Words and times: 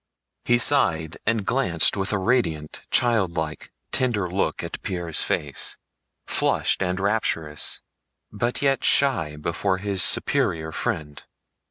He 0.45 0.57
sighed, 0.57 1.19
and 1.27 1.45
glanced 1.45 1.95
with 1.95 2.11
a 2.11 2.17
radiant, 2.17 2.87
childlike, 2.89 3.71
tender 3.91 4.27
look 4.27 4.63
at 4.63 4.81
Pierre's 4.81 5.21
face, 5.21 5.77
flushed 6.25 6.81
and 6.81 6.99
rapturous, 6.99 7.81
but 8.31 8.63
yet 8.63 8.83
shy 8.83 9.35
before 9.35 9.77
his 9.77 10.01
superior 10.01 10.71
friend. 10.71 11.23